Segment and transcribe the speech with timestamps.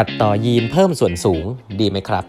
[0.00, 1.44] ตัดต่อยีนเพิ่มส่วนสูง
[1.80, 2.24] ดีไหมครับ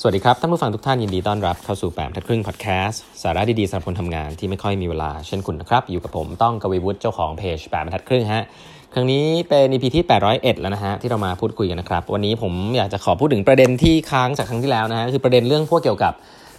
[0.00, 8.44] สวัสดีครับ ท่านผู้ฟังทุกท่านยินดีต้อนรับเข้าสู่แปมทัดครึ่งพอดแคสต์สาระดีๆสำหรับคนทำงานที่ไม่ค่อยมีเวลาเช่นคุณนะครับ อยู่กับผมต้องกวีวุฒิเจ้าของเพจแปมทัดครึ่งฮะ
[8.92, 16.12] ครั้งนี้เป็น EP ที่ 801 แล้วนะฮะที่เรามาพูดคุยกันนะครับ วันนี้ผมอยากจะขอพูดถึงประเด็นที่ค้างจากครั้งที่แล้วนะฮะคือประเด็นเรื่องพวกเกี่ยวกับ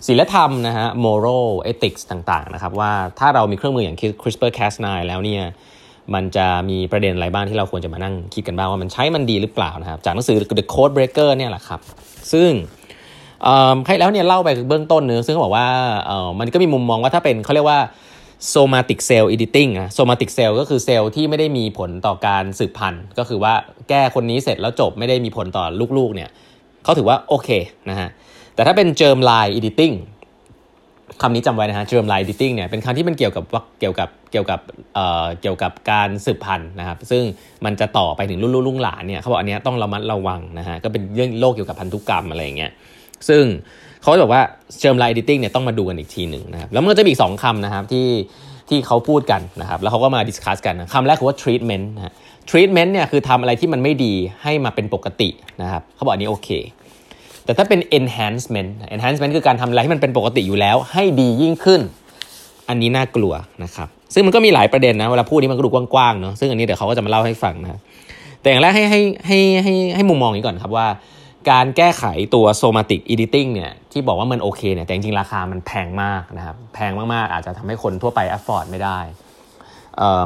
[0.08, 5.44] ศีลธรรมนะฮะ moral ethics ต่างๆนะครับว่าถ้าเรามีเครื่องมืออย่าง CRISPR Cas9 แล้วเนี่ย
[6.14, 11.80] มันจะมีประเด็นอะไรบ้างที่เราควรจะมานั่งคิดกันบ้างว่ามันใช้มันดีหรือเปล่านะครับ จากหนังสือ The Code Breaker เนี่ยแหละครับ
[12.34, 12.52] ซึ่ง
[13.86, 15.68] ใครแล้วเนี่ยเล่าไปเบื้องต้นเนื้อซึ่งเขาบอกว่า
[16.40, 17.80] มันก็มีมุมมองว่าถ้าเป็นเขาเรียกว่า
[18.54, 23.54] somatic cell editing นะ somatic cell ก็คือเซลล์ที่ไม่ได้มีผลต่อการสืบพันธุ์ ก็คือว่า
[23.90, 25.66] แก้คนนี้เสร็จแล้วจบไม่ได้มีผลต่อ
[25.98, 26.30] ลูกๆเนี่ย
[26.84, 27.50] เขาถือว่าโอเค
[27.90, 28.10] นะฮะ
[28.56, 29.96] แต่ถ้าเป็น germ line editing
[31.22, 34.60] คำนี้จำไว้นะฮะ germ line editing เนี่ยเป็นคำที่มันเกี่ยวกับว่าเกี่ยวกับเกี่ยวกับ
[34.96, 37.24] เอ่อเกี่ยวกับการสืบพันธุ์นะครับ ซึ่ง
[37.66, 42.72] มันจะต่อไปถึงรุ่นลูกลุงหลานเนี่ยเขาบอกอันนี้ต้องระมัดระวังนะฮะก็เป็นเรื่องโรคเกี่ยวกับพันธุกรรมอะไรอย่างเงี้ย
[43.30, 43.44] ซึ่ง
[44.02, 44.44] เขาบอกว่า
[44.82, 48.08] germ line editing เนี่ยต้องมาดูกันอีกทีหนึ่งนะครับแล้วมันก็จะมีอีกสองคำนะครับที่
[48.70, 52.14] ที่เขาพูดกันนะครับแล้วเขาก็มาดิสคัสกันคำแรกคือว่า treatment นะ
[52.50, 55.30] treatment เนี่ยคือทำอะไรที่มันไม่ดีให้มาเป็นปกติ
[55.62, 56.50] นะครับเขาบอกอันนี้โอเค
[57.46, 61.82] แต่ถ้าเป็น enhancement enhancement คือการทำอะไรให้มันเป็นปกติอยู่แล้ว ให้ดียิ่งขึ้น
[62.70, 67.80] อันนี้น่ากลัวนะครับ ซึ่งมันก็มีหลายประเด็นนะเวลาพูดนี้มันก็ดูกว้างๆเนาะซึ่งอันนี้เดี๋ยวเขาก็จะมาเล่าให้ฟังนะ
[68.42, 70.88] แต่อย่างแรกให้ให้ให้ให้ให้มุมมองนี้ก่อนครับว่า
[71.52, 72.04] การแก้ไข
[72.36, 79.00] ตัว somatic editing เนี่ยที่บอกว่ามันโอเคเนี่ยแต่จริงๆราคามันแพงมากนะครับแพงมากๆ อาจจะทำให้คนทั่วไป afford ไม่ได้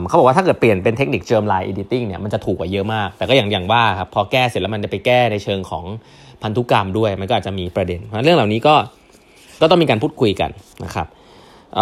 [0.08, 5.86] เขาบอกว่าถ้าเกิดเปลี่ยนเป็นเทคนิค germ line editing เนี่ยมันจะถูกกว่าเยอะมาก แต่ก็อย่างอย่างว่าครับพอแก้เสร็จแล้วมันจะไปแก้ในเชิงของ
[6.42, 8.76] พันธุกรรมด้วย มันก็อาจจะมีประเด็น เพราะเรื่องเหล่านี้ก็
[9.62, 10.50] ก็ต้องมีการพูดคุยกัน
[10.86, 11.08] นะครับ
[11.76, 11.78] เ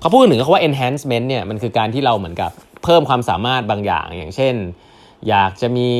[0.00, 2.50] เขาพูดถึงเขาว่า enhancement เนี่ยมันคือการที่เราเหมือนกับ
[2.84, 4.54] เพิ่มความสามารถบางอย่าง อย่างเช่น
[5.28, 5.90] อยากจะมี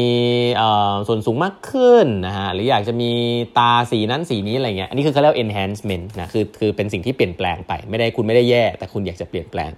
[1.08, 3.10] ส่วนสูงมากขึ้นนะฮะหรืออยากจะมี
[3.58, 9.70] ตาสีนั้นสีนี้อะไรเงี้ยอันนี้คือเขาเรียก enhancement นะคือคือเป็นสิ่งที่เปลี่ยนแปลงไป ไม่ได้คุณไม่ได้แย่ แต่คุณอยากจะเปลี่ยนแปลง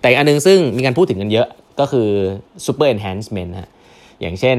[0.00, 1.46] แต่อันนึงซึ่งมีการพูดถึงกันเยอะ
[1.80, 2.08] ก็คือ
[2.66, 3.70] super enhancement ฮะ
[4.20, 4.56] อย่างเช่น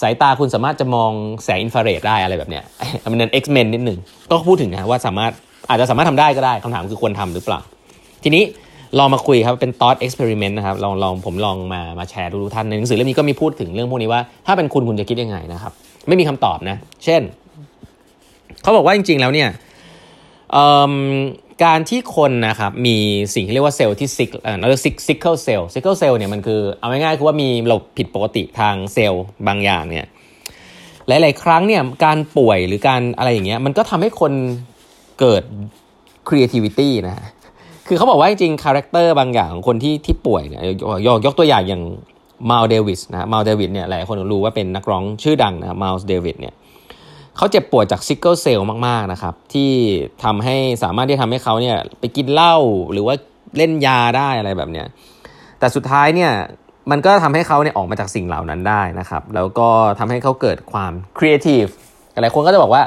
[0.00, 1.12] สายตาคุณสามารถจะมอง
[1.44, 2.64] แสงอินฟราเรดได้อะไรแบบเนี้ย
[3.10, 3.98] มันเป็น X-Men นิดหนึ่ง
[4.30, 5.32] ก็พูดถึงนะว่าสามารถ
[5.68, 7.60] อาจจะสามารถทำได้ก็ได้คำถามคือควรทำหรือเปล่า
[8.24, 8.44] ทีนี้
[8.98, 15.72] ลองมาคุยครับ เป็น thought experiment นะครับ ลองลองผมลองมามาแชร์ทุกท่าน ในหนังสือเล่มนี้ก็มีพูดถึงเรื่องพวกนี้ว่า ถ้าเป็นคุณคุณจะคิดยังไงนะครับ
[16.08, 17.22] ไม่มีคำตอบนะ เช่น
[18.62, 19.48] เขาบอกว่าจริง ๆ แล้วเนี่ย
[21.64, 22.96] การที่คนนะครับมี
[23.34, 30.06] สิ่งที่เรียกว่าเซลล์ที่ sick เอ่อเรียก sick sickle cell sickle cell เนี่ยมันคือเอาง่ายๆคือว่ามีเราผิดปกติทางเซลล์บางอย่างเนี่ย
[31.08, 34.32] หลายๆ ครั้งเนี่ยการป่วยหรือการอะไรอย่างเงี้ยมันก็ทำให้คน
[35.20, 35.42] เกิด
[36.28, 37.16] creativity นะ
[37.88, 40.62] คือเขาบอกว่าจริงๆ character บางอย่างของคนที่ที่ป่วยเนี่ย
[41.06, 41.82] ยกยกตัวอย่างอย่าง
[42.50, 46.54] ไมล์สเดวิสนะไมล์สเดวิสเนี่ยหลายคนรู้ว่าเป็นนักร้องชื่อดังนะไมล์สเดวิสเนี่ย
[47.38, 49.70] เขาเจ็บปวดจาก sickle cell มากๆนะครับ ที่
[50.24, 52.56] ทำให้สามารถที่ทำให้เขาเนี่ยไปกินเหล้า
[52.92, 53.14] หรือว่า
[53.56, 54.86] เล่นยาได้อะไรแบบเนี้ย
[55.58, 56.32] แต่สุดท้ายเนี่ย
[56.90, 59.68] มันก็ทำให้เขาเนี่ยออกมาจากสิ่งเหล่านั้นได้นะครับ แล้วก็
[59.98, 61.64] ทำให้เขาเกิดความครีเอทีฟ
[62.12, 62.82] หลายคนก็จะบอกว่า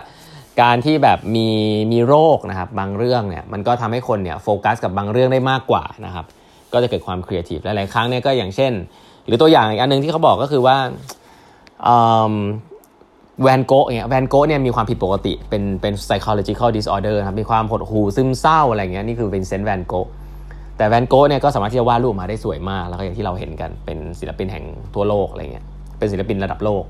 [0.62, 1.47] การที่แบบมี
[1.91, 6.25] มีโรคนะครับบางเรื่องเนี่ยมันก็ทำให้คนเนี่ยโฟกัสกับบางเรื่องได้มากกว่านะครับ
[6.73, 8.72] ก็จะเกิดความครีเอทีฟหลายๆครั้งเนี่ยก็อย่างเช่น
[9.25, 10.78] หรือตัวอย่างอีกอันนึงที่เขาบอกก็คือว่า
[13.44, 20.07] แวนโก๊ะเนี่ยแวนโก๊ะเนี่ยมีความผิดปกติเป็นเป็น psychological disorder ครับมีความหดหู่ซึมเศร้าอะไรเงี้ยนี่คือเป็นวินเซนต์แวนโก๊ะ
[20.78, 25.66] แต่แวนโก๊ะเนี่ยก็สามารถที่จะวาดรูปมาได้สวยมาก แล้วก็อย่างที่เราเห็นกันเป็นศิลปินแห่งทั่วโลกอะไรเงี้ย
[25.97, 26.84] เป็นศิลปินระดับโลก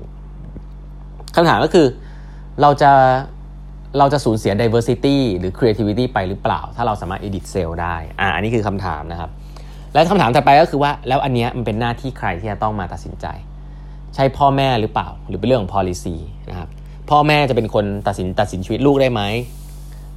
[1.36, 1.86] คำถามก็คือ
[2.62, 2.90] เราจะ
[3.98, 9.30] เราจะสูญเสีย diversity หรือ creativity ไปหรือเปล่า ถ้าเราสามารถ edit cell ได้อ่าอันนี้คือคำถามนะครับ
[9.92, 13.26] และคำถามถัดไปก็คือว่าแล้วอันเนี้ยมันเป็นหน้าที่ใครที่จะต้องมาตัดสินใจ
[14.14, 16.16] ใช่พ่อแม่หรือเปล่า หรือเป็นเรื่องของ policy
[16.50, 16.68] นะครับ
[17.10, 19.22] พ่อแม่จะเป็นคนตัดสินตัดสินชีวิตลูกได้ไหม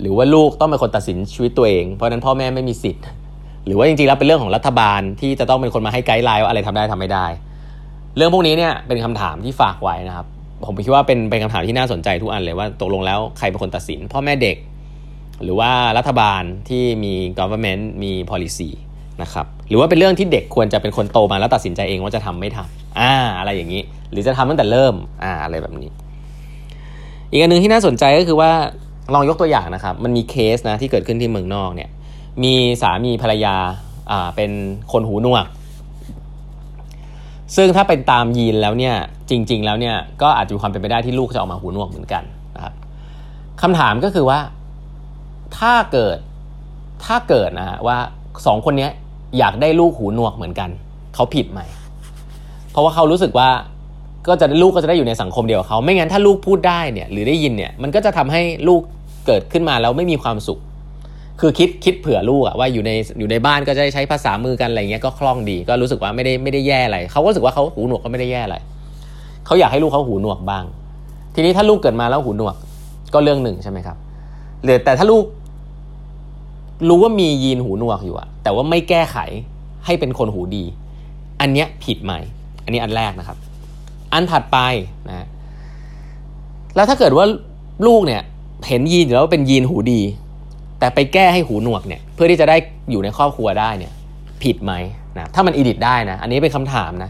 [0.02, 3.04] หรือว่าลูกต้องเป็นคนตัดสินชีวิตตัวเอง เพราะนั้นพ่อแม่ไม่มีสิทธิ์
[3.66, 7.26] หรือว่าจริงๆแล้วเป็นเรื่องของรัฐบาลที่จะต้องเป็นคนมาให้ไกด์ไลน์ว่าอะไรทำได้ทำไม่ได้
[8.18, 10.28] เรื่องพวกนี้เนี่ยเป็นคำถามที่ฝากไว้นะครับ
[10.66, 14.58] ผมคิดว่าเป็นเป็นคำถามที่น่าสนใจทุกอันเลยว่าตกลงแล้วใครเป็นคนตัดสิน พ่อแม่เด็ก
[15.44, 18.70] หรือว่ารัฐบาลที่มี government มี policy
[19.22, 23.82] นะครับ หรือว่าเป็นเรื่องที่เด็กควรจะเป็นคนโตมาแล้วตัดสินใจเองว่าจะทำไม่ทำอ่าอะไรอย่างนี้
[24.12, 25.92] หรือจะทำตั้งแต่เริ่มอ่าอะไรแบบนี้
[27.32, 28.52] อีกอันหนึ่งที่น่าสนใจก็คือว่า
[29.14, 31.90] ลองยกตัวอย่างนะครับ มันมีเคสนะที่เกิดขึ้นที่เมืองนอกเนี่ย
[32.44, 33.56] มีสามีภรรยา
[34.12, 34.52] อ่าเป็น
[34.92, 35.46] คนหูหนวก
[37.56, 38.96] ซึ่งถ้าเป็นตามยีนแล้วเนี่ย
[39.30, 42.24] จริง ๆ แล้วเนี่ยก็อาจจะมีความเป็นไปได้ที่ลูกจะออกมาหูหนวกเหมือนกัน
[42.56, 42.74] นะครับ
[43.62, 44.40] คำถามก็คือว่า
[45.58, 46.18] ถ้าเกิด
[47.06, 47.98] ถ้าเกิดนะว่า
[48.46, 48.90] สองคนนี้
[49.38, 50.70] อยากได้ลูกหูหนวกเหมือนกัน
[51.16, 51.60] เขาผิดไหม
[52.72, 53.50] เพราะว่าเขารู้สึกว่า
[54.28, 58.82] ก็จะลูกก็จะได้อยู่ในสังคมเดียวกับเขาไม่งั้นถ้าลูกพูดได้เนี่ยหรือได้ยินเนี่ยมันก็จะทำให้ลูก
[59.26, 60.60] เกิดขึ้นมาแล้วไม่มีความสุข
[61.40, 68.58] คือคิดคิดเผื่อลูกอะว่าอยู่ในอยู่ในบ้านก็จะได้ใช้ภาษามือกันอะไรเงี้ยก็คล่องดี ก็รู้สึกว่าไม่ได้ไม่ได้แย่อะไรเขาก็รู้สึกว่าเขาหูหนวกก็ไม่ได้แย่อะไร
[69.46, 70.64] เขาอยากให้ลูกเขาหูหนวกบ้าง
[71.36, 72.56] ทีนี้ถ้าลูกเกิดมาแล้วหูหนวก
[73.14, 73.98] ก็เรื่องหนึ่งใช่ไหมครับ
[74.64, 75.24] หรือแต่ถ้าลูก
[76.88, 79.18] รู้ว่ามียีนหูหนวกอยู่อะแต่ว่าไม่แก้ไข
[79.86, 80.64] ให้เป็นคนหูดี
[81.42, 82.14] อันเนี้ยผิดไหม
[82.64, 83.38] อันนี้อันแรกนะครับ
[84.14, 84.58] อันถัดไป
[85.08, 85.28] นะ
[86.76, 87.26] แล้วถ้าเกิดว่า
[87.88, 88.22] ลูกเนี่ย
[88.68, 90.02] เห็นยีนอยู่แล้วเป็นยีนหูดี
[90.80, 92.58] แต่ไปแก้ให้หูหนวกเนี่ยเพื่อที่จะได้
[92.92, 93.92] อยู่ในครอบครัวได้เนี่ย
[94.44, 94.74] ผิดไหม
[95.18, 97.10] นะถ้ามันอีดิทได้นะ อันนี้เป็นคำถามนะ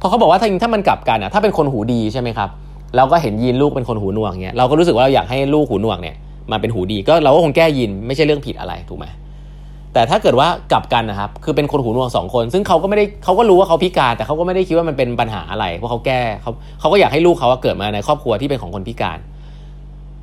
[0.00, 2.48] พราะเขาบอกว่าถ้าถ้ามันกลับกันอะถ้าเป็นคนหูดีใช่ไหมครับ
[2.96, 6.16] เราก็เห็นยีนลูกเป็นคนหูหนวกเนี่ยเราก็รู้สึกว่าเราอยากให้ลูกหูหนวกเนี่ย
[6.50, 9.06] มาเป็นหูดีก็เราก็คงแก้ยีนไม่ใช่เรื่องผิดอะไรถูกไหม
[9.92, 16.50] แต่ถ้าเกิดว่ากลับกันนะครับ คือเป็นคนหูหนวกสองคน ซึ่งเขาก็ไม่ได้เขาก็รู้ว่าเขาพิการ แต่เขาก็ไม่ได้คิดว่ามันเป็นปัญหาอะไร เพราะเขาแก้เขา
[16.80, 19.18] เขาก็อยากให้ลูกเขาเกิดมาในครอบครัวที่เป็นของคนพิการ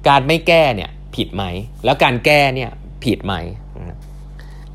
[0.08, 1.44] การไม่แก้เนี่ยผิดไหม
[1.86, 2.70] แล้วการแก้เนี่ย
[3.04, 3.34] ผิดไหม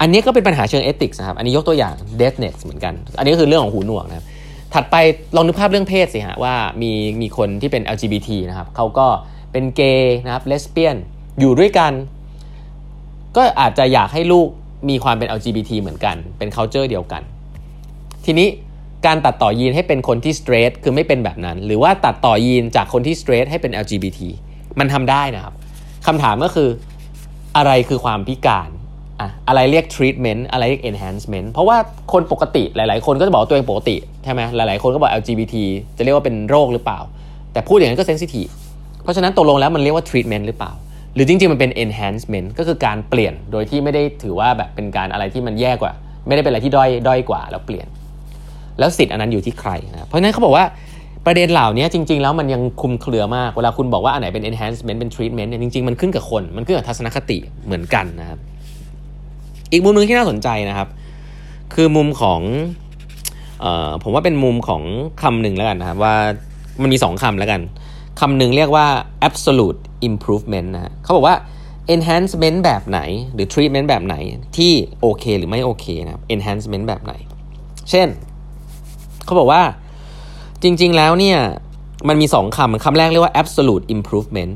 [0.01, 4.27] อันนี้ก็เป็นปัญหาเชิงเอติกส์นะครับ อันนี้ยกตัวอย่าง deafness เหมือนกัน อันนี้ก็คือเรื่องของหูหนวกนะครับ
[4.75, 4.97] ถัดไป
[5.37, 9.07] ลองนึกภาพเรื่องเพศสิฮะว่ามีมีคนที่เป็น LGBT นะครับเขาก็
[9.53, 10.97] เป็นเกย์นะครับเลสเบี้ยน
[11.41, 11.93] อยู่ด้วยกัน
[13.37, 14.49] ก็อาจจะอยากให้ลูก
[14.89, 17.23] มีความเป็น LGBT เหมือนกัน เป็น culture เดียวกัน
[18.25, 18.49] ทีนี้
[19.07, 24.21] การตัดต่อยีนให้เป็นคนที่ straight คือไม่เป็นแบบนั้น หรือว่าตัดต่อยีนจากคนที่ straight ให้เป็น LGBT
[24.79, 25.55] มันทำได้นะครับ
[26.07, 26.69] คำถามก็คือ
[27.57, 28.69] อะไรคือความพิการ
[29.21, 31.77] อะอะไรเรียก treatment อะไรเรียก enhancement เพราะว่า
[32.13, 35.55] คนปกติหลาย ๆ คนก็จะบอกตัวเองปกติใช่ไหมหลาย ๆ คนก็บอก LGBT
[35.97, 37.01] จะเรียกว่าเป็นโรคหรือเปล่า
[37.53, 38.51] แต่พูดอย่างนั้นก็ sensitive
[39.03, 40.73] เพราะฉะนั้นตกลงแล้วมันเรียกว่า treatment หรือเปล่า
[41.19, 45.93] รือจริงๆ มันเป็น enhancement ก็คือการเปลี่ยนโดยที่ไม่ได้ถือว่าแบบเป็นการอะไรที่มันแย่กว่า
[46.27, 47.87] ไม่ได้เป็นอะไรที่ด้อยด้อยกว่าแล้วเปลี่ยน
[48.79, 50.65] แล้วสิทธิ์อันนั้นอยู่ที่ใครนะเพราะฉะนั้นเขาบอกว่า
[51.27, 58.39] ประเด็นเหล่านี้จริง ๆ แล้วมันยังคุมเครือมาก เวลาคุณบอกว่าอันไหนเป็น enhancement เป็น treatment เนี่ยจริงๆ มันขึ้นกับคน มันขึ้นกับทัศนคติเหมือนกันนะครับ
[59.73, 60.89] อีกมุมหนึ่งที่น่าสนใจนะครับ
[61.75, 62.41] คือมุมของ
[63.65, 64.83] ออผมว่าเป็นมุมของ
[65.23, 66.15] คำหนึ่งแล้วกันนะครับว่า
[66.83, 67.61] มันมีสองคำแล้วกัน
[68.21, 68.87] คำหนึ่งเรียกว่า
[69.29, 71.37] absolute improvement นะเขาบอกว่า
[71.95, 73.01] enhancement แบบไหน
[73.35, 74.17] หรือ treatment แบบไหน
[74.57, 77.15] ที่โอเคหรือไม่โอเคนะครับ enhancement แบบไหน
[77.91, 78.09] เช่น
[79.25, 79.63] เขาบอกว่า
[80.63, 81.39] จริง ๆ แล้วเนี่ย
[82.09, 84.53] มันมีสองคำคำแรกเรียกว่า absolute improvement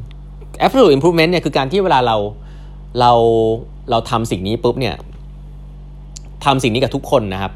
[0.64, 2.16] absolute improvement เนี่ยคือการที่เวลาเรา
[3.00, 3.12] เรา
[3.90, 4.94] เราทำสิ่งนี้ปุ๊บเนี่ย
[6.44, 7.52] ทำสิ่งนี้กับทุกคนนะครับ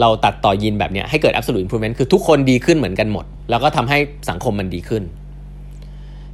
[0.00, 3.98] เราตัดต่อยีนแบบเนี้ยให้เกิด absolute improvement คือทุกคนดีขึ้นเหมือนกันหมด แล้วก็ทำให้
[4.30, 5.02] สังคมมันดีขึ้น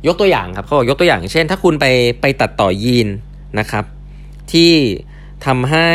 [0.06, 1.86] ยกตัวอย่างครับเขาบอกยกตัวอย่าง เช่น ถ้าคุณไป
[2.20, 3.08] ไปตัดต่อยีน
[3.58, 3.84] นะครับ
[4.52, 4.72] ที่
[5.46, 5.92] ทำให้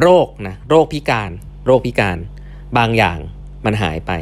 [0.00, 1.30] โรคนะโรคพิการ
[1.66, 2.16] โรคพิการ
[2.78, 3.18] บางอย่าง
[3.64, 4.12] มันหายไป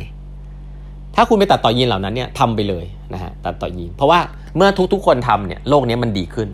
[1.15, 2.85] ถ้าคุณไปตัดต่อยีนเหล่านั้นเนี่ยทำไปเลย
[3.15, 4.21] นะฮะตัดต่อยีน เพราะว่า
[4.57, 6.49] เมื่อทุกๆคนทำเนี่ยโรคนี้มันดีขึ้น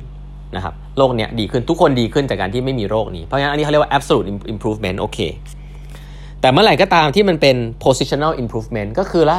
[0.57, 5.19] นะครับโรคเนี้ยดีขึ้นทุกคนดีขึ้นจากการที่ไม่มีโรคนี้ เพราะฉะนั้นอันนี้เขาเรียกว่า absolute improvement โอเค
[6.41, 9.39] แต่เมื่อไหร่ก็ตามที่มันเป็น positional improvement ก็คือละ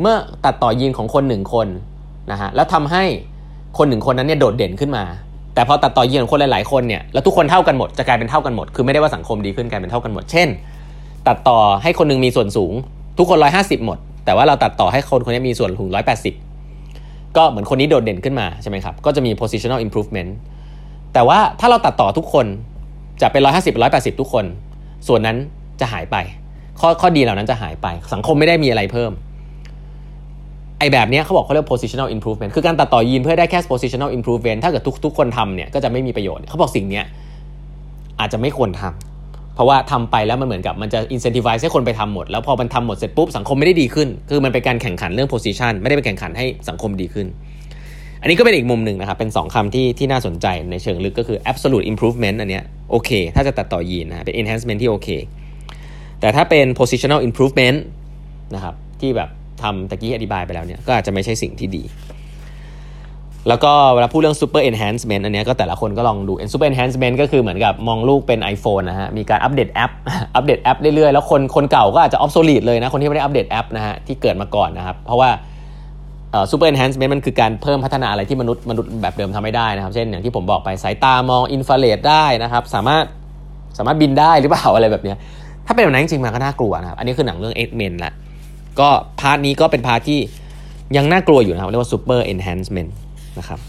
[0.00, 1.68] เมื่อตัดต่อยีนของคนหนึ่งคน
[2.30, 3.04] นะฮะแล้วทำให้
[3.78, 5.04] คนหนึ่งคนนั้นเนี่ยโดดเด่นขึ้นมา
[5.54, 10.48] แต่พอตัดต่อยีนของคนหลาย ๆ คนเนี่ยแล้วทุกคนเท่ากันหมดจะกลายเป็นเท่ากันหมด คือไม่ได้ว่าสังคมดีขึ้นกลายเป็นเท่ากันหมด เช่น
[11.28, 12.72] ตัดต่อให้คนนึงมีส่วนสูง
[13.18, 15.90] ทุกคน 150 หมด แต่ว่าเราตัดต่อให้คนคนนี้มีส่วนสูง
[16.62, 20.30] 180 ก็เหมือนคนนี้โดดเด่นขึ้นมาใช่ไหมครับก็จะมี positional improvement
[21.12, 22.46] แต่ว่าถ้าเราตัดต่อทุกคน
[23.22, 24.44] จะเป็น 150 180 ทุกคน
[25.08, 25.36] ส่วนนั้น
[25.80, 26.16] จะหายไป
[26.80, 29.12] ข้อข้อดีเหล่านั้นจะหายไป สังคมไม่ได้มีอะไรเพิ่ม
[30.80, 37.02] ไอแบบนี้เขาบอกเขาเรียก positional improvement คือการตัดต่อยีนเพื่อได้แค่ positional improvement ถ้าเกิดทุกทุกคนทำเนี่ยก็จะไม่มีประโยชน์ เขาบอกสิ่งนี้
[38.20, 47.26] อาจจะไม่ควรทำ เพราะว่าทำไปแล้วมันเหมือนกับมันจะ incentivize ให้คนไปทำหมด แล้วพอมันทำหมดเสร็จปุ๊บสังคมไม่ได้ดีขึ้น คือมันเป็นการแข่งขันเรื่อง position ไม่ได้เป็นแข่งขันให้สังคมดีขึ้น
[48.20, 55.08] อันนี้ก็เป็นอีกมุมหนึ่งนะครับ เป็น 2คำที่ที่น่าสนใจในเชิงลึกก็คือ absolute improvement อันเนี้ยโอเค ถ้าจะตัดต่อยีนนะเป็น enhancement ที่โอเค
[56.20, 57.78] แต่ถ้าเป็น positional improvement
[58.54, 59.28] นะครับที่แบบ
[59.62, 61.84] ทำตะกี้อธิบายไปแล้วเนี่ยก็อาจจะไม่ใช่สิ่งที่ดี
[63.48, 69.92] แล้วก็เวลาพูดเรื่อง super enhancement อันนี้ก็แต่ละคนก็ลองดู super enhancement ก็คือเหมือนกับมองลูกเป็น iPhone นะฮะมีการอัปเดตแอป
[70.36, 75.30] อัปเดตแอปเรื่อยๆแล้วคนคนเก่าก็อาจจะ obsolete เลยนะคนที่ไม่ได้อัปเดตแอปนะฮะที่เกิดมาก่อนนะครับเพราะว่า
[76.50, 83.04] super enhancement มันคือการเพิ่มพัฒนาอะไรที่มนุษย์มนุษย์แบบเดิมทำไม่ได้นะครับ เช่นอย่างที่ผมบอกไปสายตามองอินฟราเรดได้นะครับ สามารถ
[83.78, 85.14] สามารถบินได้หรือเปล่าอะไรแบบนี้
[85.66, 88.12] ถ้าเป็นแบบนั้นจริงๆมันก็น่ากลัวนะครับ อันนี้คือหนังเรื่อง X-Men ละ
[88.80, 88.88] ก็
[89.20, 90.20] part นี้ก็เป็น part ที่
[90.96, 92.90] ยังน่ากลัวอยู่นะครับเรียกว่า super enhancement
[93.38, 93.60] นะครับ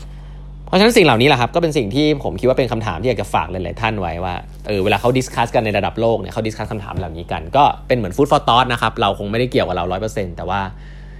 [0.66, 4.34] เพราะฉะนั้นสิ่งเหล่านี้แหละครับก็เป็นสิ่งที่ผมคิดว่าเป็นคำถามที่อยากจะฝากหลายๆท่านไว้ว่า
[4.68, 10.62] เออเวลาเขา discuss กันในระดับโลกเนี่ยเขา discuss คำถามเหล่านี้กัน ก็เป็นเหมือน food for thought นะครับเราคงไม่ได้เกี่ยวกับเรา 100%แต่ว่า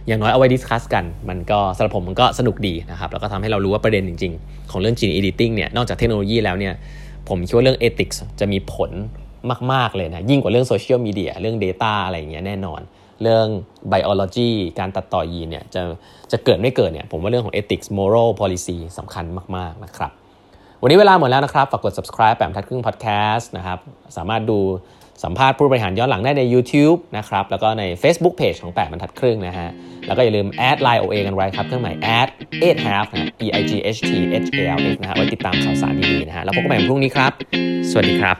[0.08, 6.74] อย่างน้อยเอาไว้ discuss กัน มันก็สำหรับผมมันก็สนุกดีนะครับแล้วก็ทำให้เรารู้ว่าประเด็นจริง ๆ ของเรื่อง gene editing เนี่ยนอกจากเทคโนโลยีแล้วเนี่ย
[7.30, 8.92] ผมคิดว่าเรื่อง ethics จะมีผล
[9.72, 12.82] มาก ๆ เลยนะยิ่งกว่าเรื่องโซเชียลมีเดียเรื่อง Data อะไรอย่างเงี้ยแน่นอน
[13.22, 13.48] เรื่อง
[13.92, 14.50] biology
[14.80, 15.82] การตัดต่อยีนเนี่ยจะ
[16.32, 19.26] จะเกิดไม่เกิดเนี่ยผมว่าเรื่องของ ethics moral policy สำคัญ
[19.58, 20.12] มาก ๆ นะครับ
[20.82, 23.80] วันนี้เวลาหมดแล้วนะครับ ฝากกด subscribe แปดบรรทัดครึ่ง podcast นะครับ
[24.18, 24.60] สามารถดู
[25.24, 29.70] สัมภาษณ์ผู้บริหารย้อนหลังได้ใน YouTube นะครับ แล้วก็ใน Facebook Page ของแปดบรรทัดครึ่งนะฮะ
[30.08, 32.28] แล้วก็อย่าลืม add ไลน์ OA กันไว้ครับ เครื่องหมาย at
[32.60, 34.12] 8 half นะ e i g h t
[34.46, 37.32] h a l f นะฮะ ไว้ติดตามข่าวสารดีๆนะฮะ แล้วพบกันใหม่พรุ่งนี้ครับ
[37.92, 38.38] สวัสดีครับ